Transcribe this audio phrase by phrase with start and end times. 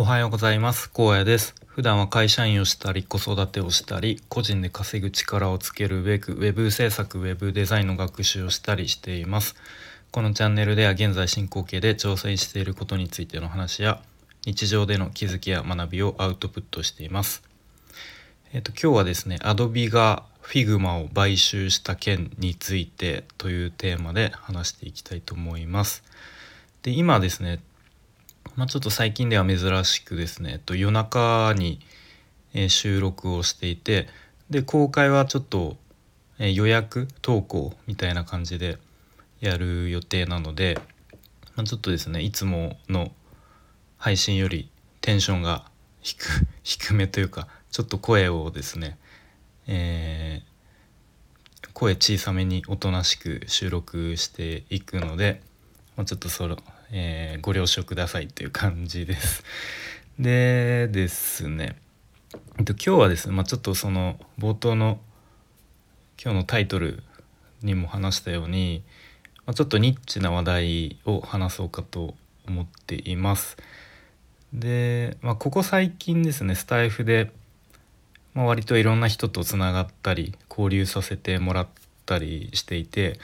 [0.00, 0.90] おはようございます。
[0.92, 1.56] 高野です。
[1.66, 9.56] 普段は会社員をしたり子育てをしたり個人で稼ぐ力をつけるべくウェブ制作ウェブデザインの学習をしたりしています。
[10.12, 14.00] このチャンネルでは現在進行形で挑戦していることについての話や
[14.46, 17.42] 日常での気づきや学びをアウトプットしています。
[18.52, 26.04] えっ、と今日はですね Adobe が Figma を買収した件についてというテーマで話していきたいと思います。
[26.82, 27.58] で今ですね
[28.58, 31.78] ま、ちょっと最近では珍しくですね、えっと、夜中に、
[32.52, 34.08] え、収録をしていて
[34.50, 35.76] で公開はちょっと、
[36.40, 38.78] え、予約投稿みたいな感じで
[39.38, 40.76] やる予定なので、
[41.54, 43.12] まあ、ちょっとですねいつもの
[43.96, 44.68] 配信より
[45.02, 45.70] テンションが
[46.02, 46.18] 低
[46.64, 48.98] 低めというかちょっと声をですね、
[49.68, 55.42] えー、声小さめにおとなしく収録していくので、
[55.96, 56.58] まあ、ちょっとその
[56.90, 59.44] えー、ご了承くださいという感じです。
[60.18, 61.76] でですね、
[62.58, 64.98] えっと、今日はですね、まあ、ちょっとその冒頭の
[66.22, 67.02] 今日のタイトル
[67.62, 68.82] にも話したように、
[69.46, 72.14] まあ、ちょっとニッチな話題を話そうかと
[72.46, 73.56] 思っています。
[74.52, 77.30] で、まあ、ここ最近ですねスタイフで、
[78.34, 81.68] まあ、割といろんな人とつながったり交流させてもらっ
[82.06, 83.18] たりしていて、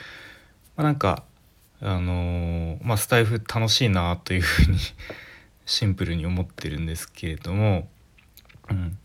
[0.77, 1.23] まあ、なんか
[1.87, 4.79] あのまあ、スタイフ楽しいなというふうに
[5.67, 7.87] シンプルに思ってるんですけれども、
[8.71, 8.97] うん、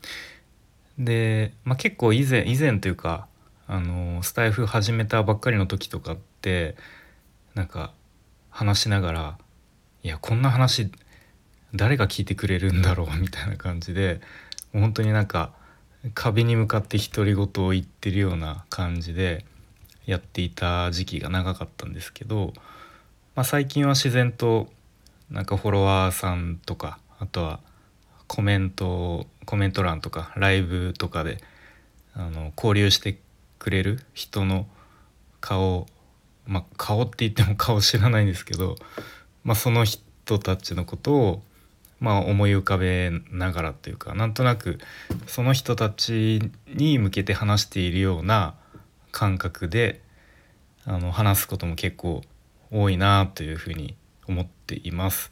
[0.97, 3.27] で、まあ、結構以前以前というか、
[3.67, 6.75] あのスタイフ始めたばっかりの時とかって
[7.53, 7.93] なんか
[8.49, 9.37] 話しながら
[10.01, 10.91] 「いやこんな話
[11.75, 14.21] 誰が聞いてくれるんだろう」みたいな感じで
[14.73, 15.53] 本当になんか
[16.15, 19.45] 壁に向かって独り言を言ってるような感じで
[20.05, 22.53] やっていた時期が長かったんですけど、
[23.35, 24.67] まあ、最近は自然と
[25.29, 27.59] なんかフォロワーさんとかあとは
[28.27, 31.37] コメントコメント欄とかライブとかで
[32.13, 33.17] あの交流して
[33.59, 34.67] くれる人の
[35.39, 35.87] 顔
[36.45, 38.75] まあ顔って言っても顔知らないんですけど、
[39.43, 41.43] まあ、その人たちのことを
[41.99, 44.79] まあ思い浮かべながらというかなんとなく
[45.27, 48.55] その人たちに向けて話しているような
[49.11, 50.01] 感覚で
[50.85, 52.21] あの話すことも結構
[52.71, 53.95] 多いなというふうに
[54.27, 55.31] 思っています。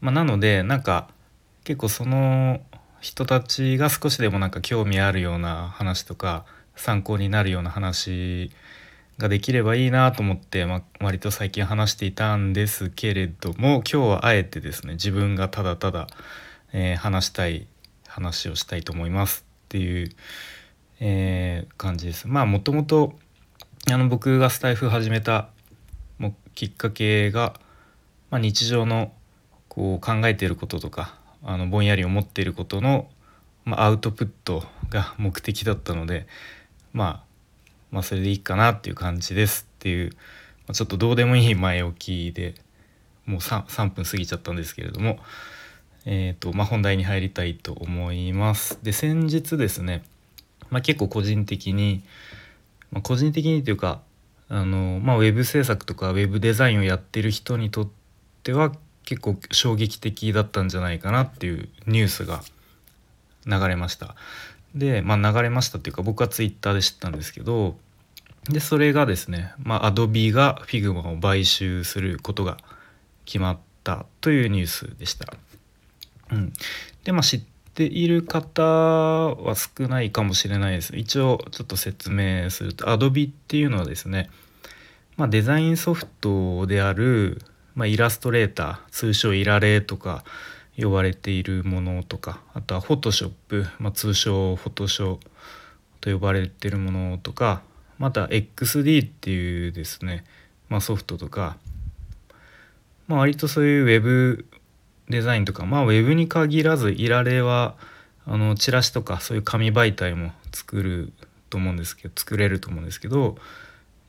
[0.00, 1.08] まあ、なのでなんか
[1.64, 2.60] 結構その
[3.00, 6.44] 人たちが少しでもなんか興味あるような話とか
[6.76, 8.50] 参考になるような話
[9.18, 16.06] ができればいいなと思って、ま、割と最近話していたんですけれども今日はあえてですね自分がただただ、
[16.72, 17.66] えー、話したい
[18.06, 20.10] 話をしたいと思いますっていう
[21.00, 22.28] えー、感じです。
[22.28, 23.14] まあもともと
[23.90, 25.48] あの僕がスタイフ始めた
[26.18, 27.54] もきっかけが、
[28.30, 29.12] まあ、日常の
[29.68, 33.08] こう考えていることとかあのぼんやり思っていることの、
[33.64, 36.26] まあ、アウトプットが目的だったので、
[36.92, 37.24] まあ、
[37.90, 40.10] まあそれでいいかなっていう感じですっていう、
[40.66, 42.54] まあ、ちょっとどうでもいい 前置きで
[43.24, 45.18] もう 3, 3分過ぎちゃったんですけれども、
[46.04, 48.80] えーとまあ、本題に入りたいと思います。
[48.82, 50.02] で先日ですね
[50.70, 52.02] まあ、結構個人的に、
[52.90, 54.00] まあ、個人的にというか
[54.48, 57.88] あの、まあ、ウェブ制作とかウェブデザインをやってる人にとっ
[58.42, 58.72] ては
[59.04, 62.42] 結構衝撃的だったんじゃないかなっていうニュースが
[63.46, 64.14] 流れました。
[64.74, 67.76] で、まあ、流れましたっていうか僕はツイッターで知ったんですけど
[68.50, 72.58] でそれがですね、まあ、Adobe が Figma を買収することが
[73.24, 75.34] 決まったというニュースでした。
[76.30, 76.52] うん、
[77.04, 77.42] でまあ知っ
[77.78, 80.96] ている方は少ないかもしれないです。
[80.96, 84.30] 一応ちょっと説明すると Adobe っていうのはですね、
[85.16, 87.40] まあ、デザインソフトである、
[87.76, 90.24] まあ、イラストレーター通称イラレーとか
[90.76, 93.30] 呼ばれているものとかあとは Photoshop、
[93.78, 95.20] まあ、通称 Photoshop
[96.00, 97.62] と呼ばれているものとか
[97.98, 100.24] また XD っていうですね、
[100.68, 101.56] まあ、ソフトとか、
[103.06, 104.46] まあ、割とそういうウェブ
[105.08, 107.74] デザインとかまあウェブに限らずいられは
[108.26, 111.12] あのチラシとかそういう紙媒体も作る
[111.48, 113.36] と思うんですけど作れると思うんですけど、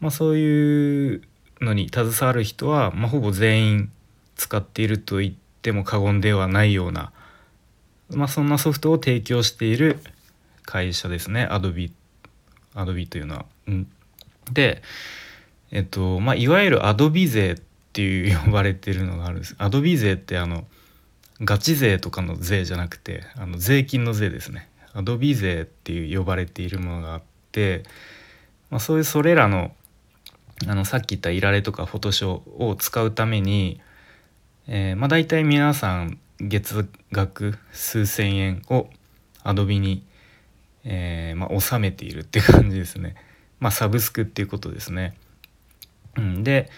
[0.01, 1.21] まあ、そういう
[1.62, 3.91] のに携わる人は、まあ、ほぼ全員
[4.35, 7.12] 使っていると言っても過言ではないような、
[8.09, 10.00] まあ、そんなソフトを提供している
[10.63, 11.91] 会社ですね Adobe,
[12.75, 13.45] Adobe というのは。
[13.68, 13.88] うん、
[14.51, 14.81] で、
[15.71, 17.62] えっとまあ、いわゆる Adobe 税っ
[17.94, 19.56] ていう呼ばれてるのがあるんです。
[19.56, 20.65] Adobe 税ってあの
[21.41, 27.21] ガチ税とかの税じゃなくてあの税金の税ですねアドビ税っていう呼ばれているものがあっ
[27.51, 27.83] て、
[28.69, 29.71] まあ、そういうそれらの
[30.68, 33.80] あのさっき言ったいられとかフォトショーを使うために、
[34.68, 38.89] えー、まあ、大体皆さん月額数千円を
[39.45, 40.03] Adobe に、
[40.83, 43.15] えー、まあ、納めているって感じですね。
[43.62, 45.15] まあ、サブスクっていうことですね。
[46.18, 46.69] うん、で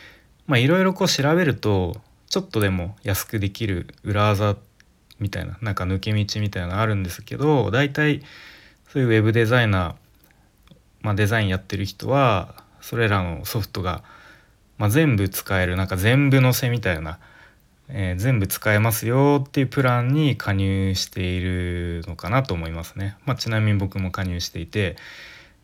[0.48, 4.56] いろいろこう調べるとちょっとでも安くできる裏技
[5.20, 8.22] みたいななんか抜け道みたいなのあるんですけど大体
[8.90, 14.02] そういうウェブデザイナー、まあ、デザインやってる人はそれらのソフトが、
[14.78, 17.20] まあ、全部使えるなんか全部載せみたいな、
[17.90, 23.18] えー、全部使えますよっていうプランに加入しているのかなと思いますね。
[23.26, 24.96] まあ、ちなみに僕も加入していて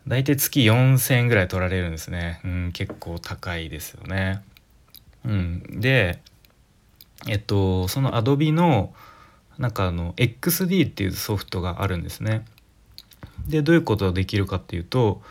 [0.06, 4.44] 大体月4,000円ぐらい取られるんですね、うん、結構高いですよね。
[5.25, 6.19] うん、で
[7.25, 8.94] えっとその Adobe の
[9.58, 12.46] なんかあの XD っていうソフトがあるんですね。
[13.48, 15.22] でどういうことができるかっていうと、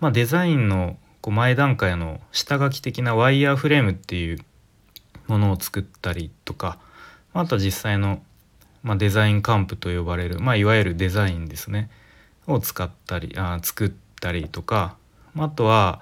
[0.00, 4.38] まあ、デザインのこう前段階の下書き的なワイヤーフレームっていう
[5.26, 6.78] ものを作ったりとか
[7.34, 8.22] あとは実際の、
[8.82, 11.90] まあ、デザインカンプと呼ばれる、まあ、いわゆるデザインですね
[12.46, 14.96] を使ったりあ作ったりとか
[15.36, 16.00] あとは、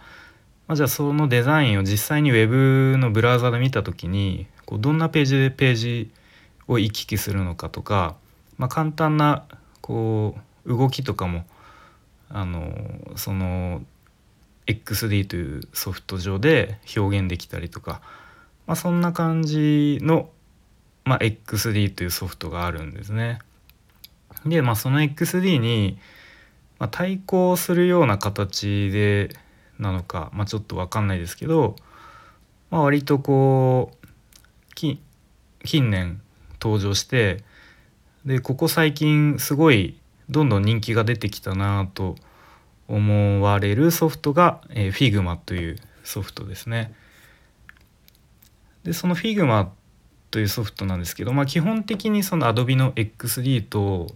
[0.68, 6.10] まあ、じゃあそのデザインを実際に Web のブラウザで見た時にこうどんなページでページ
[6.68, 8.16] を行き来するのかとか、
[8.58, 9.44] まあ、簡単な
[9.80, 11.44] こう動きとかも
[12.28, 12.70] あの
[13.16, 13.82] その
[14.66, 18.00] XD というソフト上で表現できたりとか、
[18.66, 20.28] まあ、そんな感じの、
[21.04, 23.38] まあ、XD というソフトがあるんですね。
[24.44, 25.98] で、まあ、その XD に、
[26.80, 29.30] まあ、対抗するような形で
[29.78, 31.76] なのか、まあ、ちょっと分かんないですけど、
[32.70, 34.05] まあ、割とこう
[35.66, 36.22] 近年
[36.60, 37.44] 登場して
[38.24, 42.16] でここ最近すごいどんどん人気が出てきたなと
[42.88, 46.94] 思われるソフトが、えー、Figma というソフトですね。
[48.84, 49.68] でその Figma
[50.30, 54.08] というソフトなんですけど、まあ、基本的にその Adobe の XD と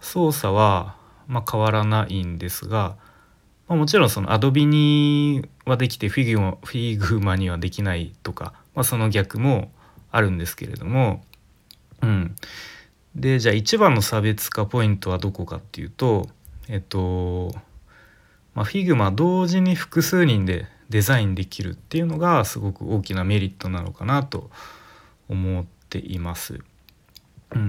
[0.00, 0.96] 操作は
[1.26, 2.96] ま変わらないんですが、
[3.68, 9.70] まあ、もちろんその Adobe にはできて Figma, Figma にはできないとか、まあ、その逆も
[10.10, 11.24] あるんですけれども、
[12.02, 12.36] うん、
[13.14, 16.28] でじゃあ一番の差別化ポイントはどこかっていうと
[16.68, 17.52] えっと
[18.54, 24.50] まあ、Figma 同時に複数人でデザインできるっていうのがすごく大きなメリットなのかなと
[25.28, 26.58] 思っています。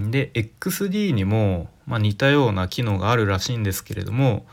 [0.09, 4.45] で XD にも、まあ、似たような機能があるらしいんですけれども、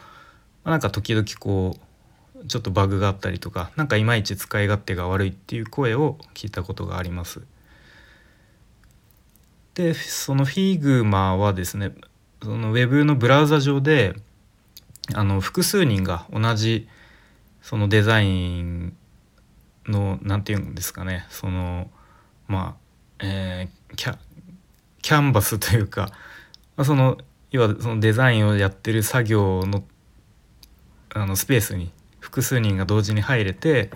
[0.63, 1.77] まあ、なんか時々こ
[2.41, 7.43] うちょっとバグがあったりとか何かいまいち使い勝手が悪いっていう声を聞いたことがあります。
[9.77, 11.93] でその Figma はですね
[12.43, 14.17] その Web のブラウザ上で
[15.15, 16.89] あの複数人が同じ
[17.63, 18.97] そのデザイン
[19.87, 21.91] の何て言うんですかねその
[22.49, 22.77] ま
[23.21, 24.17] あ、えー、キャ
[25.03, 26.09] キャンバスというか、
[26.83, 27.17] その
[27.53, 29.85] 要はそのデザインをやってる作業の
[31.15, 33.91] あのスペースに複数人が同時に入れて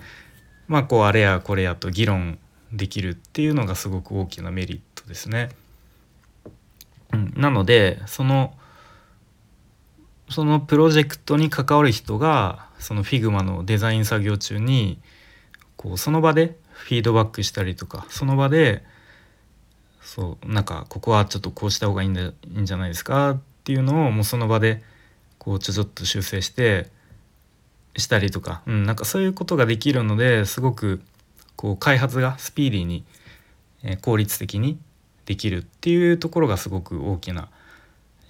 [0.69, 2.38] まあこうあれやこれやと議論
[2.73, 5.49] できるっていうのがすごく大きなメリットですね。
[7.12, 8.55] うん、なのでその
[10.29, 15.01] そのプロジェクトに関わる人がその Figma のデザイン作業中に
[15.77, 18.85] こうその場でフィードバックしたりとかその場で
[20.03, 24.83] そうなんかここはちょっとこうした方がいいんだいいんじゃないですかっていうのをもうその場で
[25.38, 26.88] こうちょちょっと修正して
[27.97, 31.00] したりとか、うん、なんかそういうことができるのですごく
[31.57, 33.05] こう開発がスピーディーに、
[33.83, 34.79] え効率的に
[35.27, 37.49] できるっていうところがすごく大きな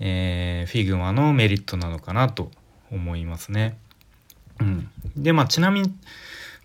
[0.00, 2.50] えー、Figma のメリットなのかなと
[2.90, 3.78] 思いますね。
[4.58, 5.94] うん、でまあちなみに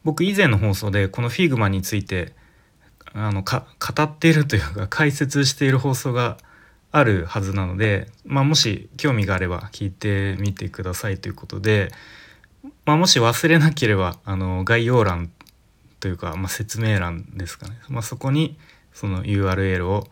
[0.03, 2.33] 僕以前の放送でこの Figma について
[3.13, 6.37] あのか語っているというか解説している放送が
[6.91, 11.91] あるはずなので、まあ、もし興味があれば聞いてみてくださいということで、
[12.85, 15.29] まあ、もし忘れなければあの概要欄
[15.99, 18.57] というか、まあ、説明欄ですかね、まあ、そこに
[18.95, 20.07] その URL を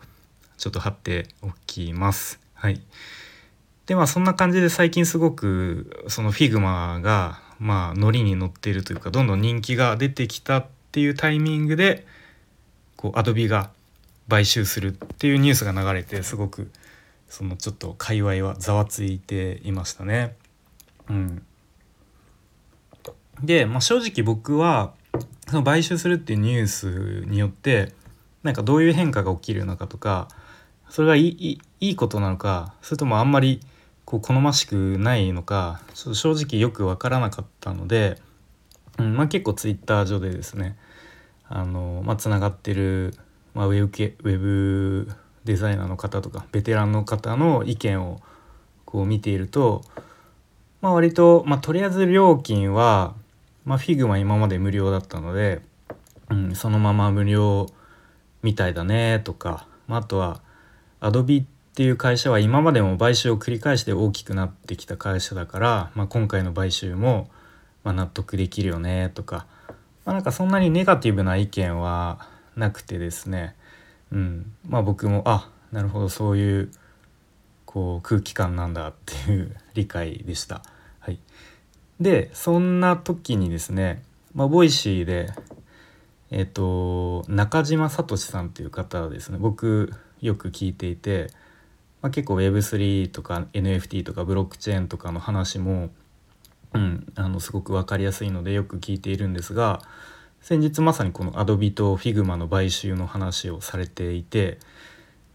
[0.57, 2.39] ちょっと貼っておきます。
[2.53, 2.79] はい、
[3.87, 12.05] でまあそんな感じで最近すごくその Figma がまあノリに乗っているというかどんどん人気が出てきたっていうタイミングで
[12.97, 13.71] こう Adobe が
[14.29, 16.69] 買収するっていうニュースが流れてすごく
[17.29, 20.35] そのちょっと界隈はざわついていましたね。
[21.09, 21.45] うん、
[23.41, 24.93] で、まあ、正直僕は
[25.47, 27.93] その買収するっていうニュースによって
[28.43, 30.27] なんかどういう変化が起きるのかとか
[30.89, 33.61] それがいいいいことなのかそれともあんまり
[34.05, 38.21] こう好ましくないのかちょっと正直よく分からなかったので、
[38.99, 40.77] うんまあ、結構ツイッター上でですね
[41.47, 43.13] あの、まあ、つながってる、
[43.53, 45.11] まあ、ウェブ系ウェブ
[45.45, 48.21] デザイナーの方とかベテランの方の意見を
[48.85, 49.83] こう見ていると、
[50.81, 53.15] まあ、割と、まあ、とりあえず料金は、
[53.65, 55.61] まあ、Figma 今まで無料だったので、
[56.29, 57.67] うん、そのまま無料
[58.43, 60.41] みたいだねとか、まあ、あとは
[61.01, 61.45] Adobe っ
[61.75, 67.29] ていう会社は今までも買収を繰り返して大きくなってきた会社だから、まあ、今回の買収も
[67.83, 69.45] ま納得できるよねとか、
[70.05, 73.55] まあ、なんかそんなにネガティブな意見はなくてですね、
[74.11, 76.71] うん、まあ僕もあなるほどそういう
[77.65, 80.61] こう空気感なんだっていう 理解でした。
[80.99, 81.19] はい、
[81.99, 85.31] でそんな時にですね、まあ、 Voicy で
[86.33, 89.37] えっ、と中島聡さんっていう方ですね。
[89.39, 91.29] 僕よく聞いていて、
[92.01, 95.89] まあ、結構 Web3 とか NFT とかブロックチェーンとかの話も、
[96.73, 99.81] うん、あのすごく分かりやすいのでよく聞いているんですが
[100.41, 104.57] 先日まさにこの Adobe と Figma の買収の話をされていて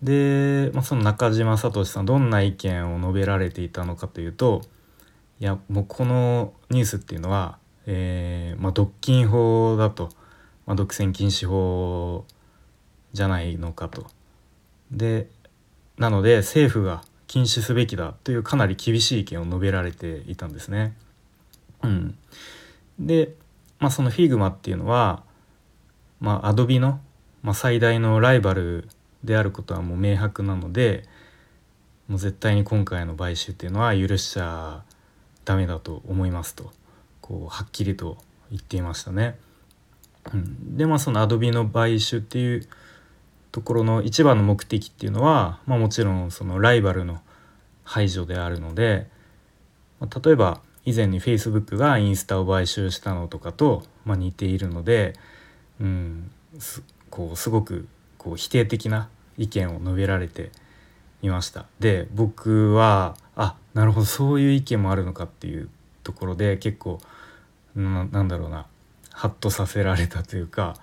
[0.02, 4.62] で、まあ、その中島聡さんどんな意見を述べられていたのかというと
[5.40, 10.10] いやもうこのニュースっていうのは、えーまあ、独禁法だと、
[10.68, 12.26] まあ、独占禁止法
[13.14, 14.06] じゃないのかと。
[14.90, 15.28] で
[15.96, 20.94] なので政府が禁止すべきだというかなり厳しい意見を述べられていたんですね。
[21.82, 22.18] うん、
[23.00, 23.34] で
[23.78, 25.22] まあ、その Figma っていうのは、
[26.20, 27.00] まあ、Adobe の、
[27.42, 28.88] まあ、最大のライバル
[29.24, 31.04] であることはもう明白なので
[32.08, 34.82] もう絶対に今回の買収っていうのは許しちゃ
[35.46, 36.72] ダメだと思いますと
[37.22, 38.18] こうはっきりと
[38.50, 39.38] 言っていましたね。
[40.32, 42.68] うん、でまあその Adobe の買収っていう
[43.52, 47.20] ところの一番の目的っていうのは、まあ、もちろんそのライバルの
[47.84, 49.06] 排除であるので、
[50.00, 55.14] まあ、例えば以前に Facebook がインスタを買収したのとかと、まあ、似ているので、
[55.80, 59.08] うん、すこうすごくこう否定的な
[59.38, 60.50] 意見を述べられて
[61.22, 61.66] いました。
[61.80, 65.68] で僕はあなるほどそういう意見もあるのかっていう
[66.04, 67.00] ところで結構
[67.74, 68.66] ななんだろうな
[69.18, 70.76] ハッとさせられたというか、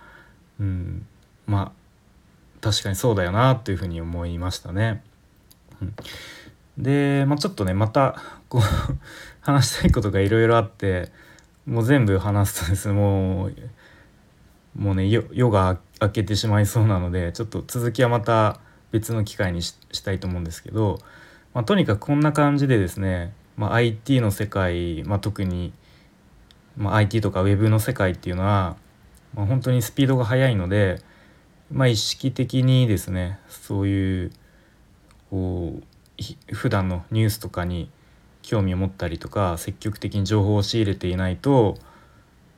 [0.60, 1.06] うん、
[1.48, 5.02] まあ確かにそうだよなというふうに思いましたね。
[5.82, 5.94] うん、
[6.78, 8.62] で、まあ、ちょっとねまたこう
[9.40, 11.14] 話したいことがいろいろあって
[11.66, 13.56] もう全部話すとですねもう
[14.78, 18.60] もうね夜が明けてしまいそうなのでちょっと続きはまた
[18.92, 19.74] 別の機会にし
[20.04, 21.00] たいと思うんですけど、
[21.54, 25.74] まあ、とにかくこんな感じでですね、まあ、IT の世界、まあ、特に、
[26.78, 28.76] まあ、IT とか Web の世界っていうのは、
[29.34, 31.02] まあ、本当にスピードが速いので、
[31.72, 34.32] まあ、意識的にですねそういう
[35.30, 37.90] こう普段のニュースとかに
[38.42, 41.78] 興味を持ったりとか積極的に情報を仕入れていないと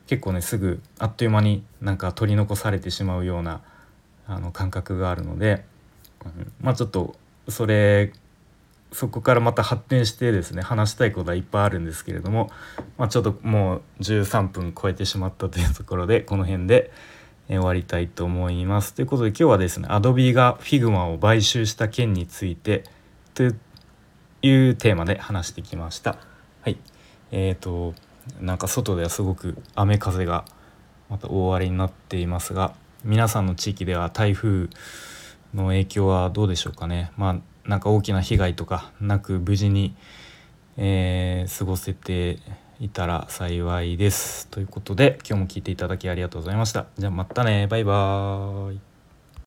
[0.05, 3.62] 結構ねすぐあっという間になんか取り残されてしまうような
[4.27, 5.63] あの感覚があるので、
[6.25, 7.15] うん、まあちょっと
[7.47, 8.12] それ
[8.97, 12.49] そこからまた発展してですね話したいことはいっぱいあるんですけれども、
[12.97, 16.91] まあ、ちょっともう13分超えてしまったというところでこの辺で
[17.47, 18.95] 終わりたいと思います。
[18.95, 22.85] ということで今日はですね Adobe が Figma を買収した件について
[23.35, 26.17] というテーマで話してきました。
[26.61, 26.77] はい、
[27.29, 27.93] えーと
[28.41, 30.43] なんか外ではすごく雨風が
[31.07, 32.73] また大荒れになっていますが
[33.03, 34.69] 皆さんの地域では台風
[35.53, 37.11] の影響はどうでしょうかね。
[37.15, 39.95] まあなんか大きな被害とかなく無事に、
[40.77, 42.39] えー、過ごせて
[42.79, 44.47] いたら幸いです。
[44.47, 46.86] ということで今日も聞いていただきありがとうございました。
[46.97, 48.96] じゃあまたねバイバーイ。